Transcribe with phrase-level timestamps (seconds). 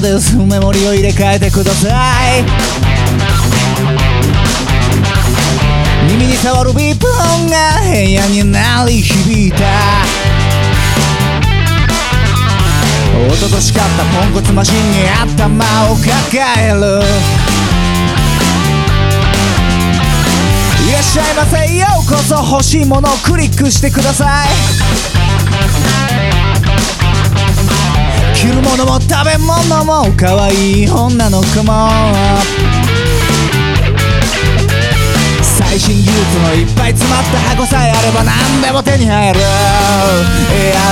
[0.00, 1.88] ですメモリを入れ替えてくださ
[2.38, 2.44] い。
[6.10, 9.58] 耳に触るビープ音が部屋に鳴り響いた。
[13.28, 16.10] 一昨年買ったポンコツマシンに頭を抱
[16.58, 16.80] える。
[20.88, 21.74] いらっしゃいませ。
[21.76, 24.48] ようこそ欲しいものをクリックしてください。
[28.42, 31.88] 着るものも食べ物も可愛い女の子も。
[35.40, 39.38] 最新技術のいっぱい詰まった箱さえあれば何でも手に入る。
[39.38, 39.46] や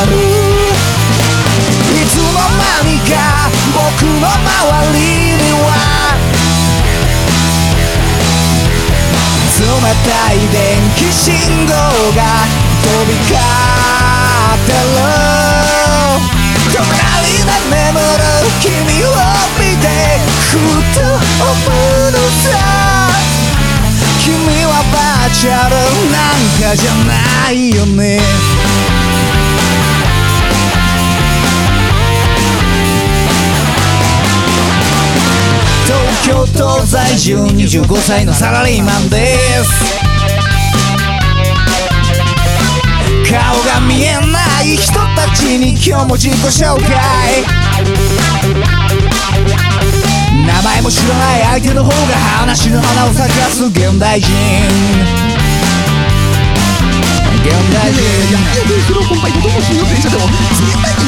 [0.07, 0.15] る
[1.91, 5.03] いつの間にか僕の周り
[5.35, 5.67] には
[9.59, 9.67] 冷
[10.07, 11.35] たい電気信
[11.67, 11.73] 号
[12.15, 12.47] が
[12.81, 14.73] 飛び交って
[15.35, 15.40] る。
[25.31, 25.75] はバーチャル
[26.11, 28.21] なんかじゃないよね。
[35.87, 40.01] 東京都在住25歳のサラリーマンです。
[43.31, 47.45] 顔が見えない人たちに今日も自己紹介。
[50.47, 51.97] 名前も知らない相手の方が
[52.41, 54.31] 話の花を咲かす現代人。
[57.45, 58.01] 現代人。
[58.87, 60.23] フロコンパイとどもしよう電車でも
[60.55, 61.00] 次最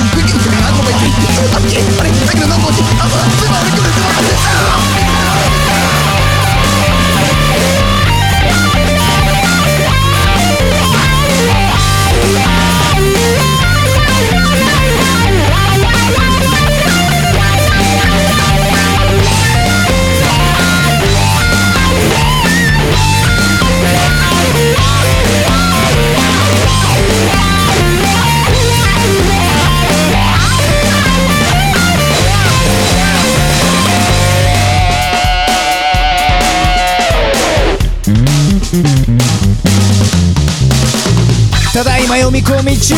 [41.72, 42.94] ただいま読み込み中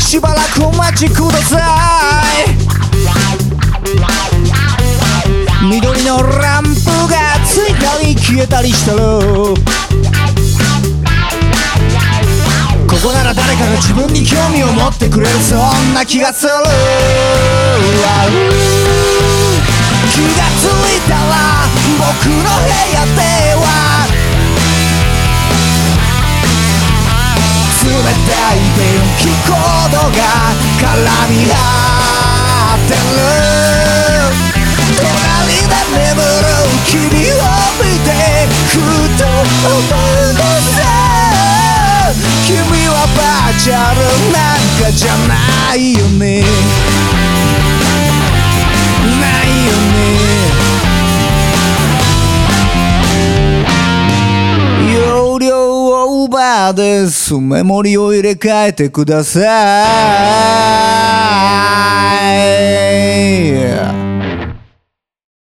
[0.00, 1.58] しばらくお待ちくださ
[2.46, 2.56] い。
[5.68, 6.70] 緑のランプ
[7.10, 8.98] がついたり消えたりしてる。
[12.88, 16.52] ここなら誰かが自分に興味を持ってくれるそんな気がする。
[20.12, 20.83] 気がつい
[30.94, 31.54] 絡み合
[32.76, 32.98] ってる。
[34.96, 35.02] 隣
[35.66, 36.46] で眠る
[36.86, 36.94] 君
[37.32, 37.42] を
[37.80, 38.08] 見て
[38.68, 38.72] ふ
[39.18, 40.38] と思うの
[40.74, 40.76] さ
[42.46, 42.52] 君
[42.86, 43.98] はバーチャル
[44.32, 46.22] なんかじゃないよね。
[49.20, 49.94] ないよね。
[54.94, 55.46] 容量
[56.06, 57.34] オーバーです。
[57.34, 59.40] メモリを入れ替えてくださ
[60.82, 60.83] い。
[62.24, 63.63] Bye.